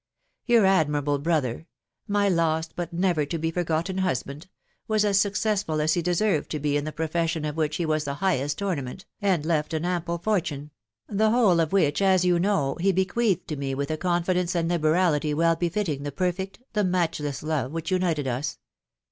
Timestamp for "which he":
7.55-7.85